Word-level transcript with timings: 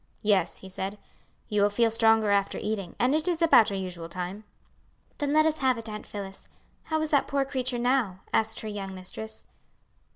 "Yes," 0.23 0.57
he 0.57 0.67
said; 0.69 0.97
"you 1.47 1.61
will 1.61 1.69
feel 1.69 1.91
stronger 1.91 2.31
after 2.31 2.57
eating, 2.57 2.95
and 2.97 3.13
it 3.13 3.27
is 3.27 3.39
about 3.39 3.69
our 3.71 3.77
usual 3.77 4.09
time." 4.09 4.45
"Then 5.19 5.31
let 5.31 5.45
us 5.45 5.59
have 5.59 5.77
it, 5.77 5.87
Aunt 5.87 6.07
Phillis. 6.07 6.47
How 6.85 6.99
is 7.01 7.11
that 7.11 7.27
poor 7.27 7.45
creature 7.45 7.77
now?" 7.77 8.21
asked 8.33 8.61
her 8.61 8.67
young 8.67 8.95
mistress. 8.95 9.45